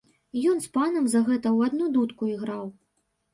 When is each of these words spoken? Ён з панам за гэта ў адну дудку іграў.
Ён 0.51 0.61
з 0.61 0.71
панам 0.77 1.05
за 1.13 1.21
гэта 1.27 1.47
ў 1.57 1.67
адну 1.67 1.91
дудку 1.99 2.23
іграў. 2.33 2.65